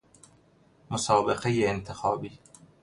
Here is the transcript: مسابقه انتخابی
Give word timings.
مسابقه 0.89 1.49
انتخابی 1.69 2.39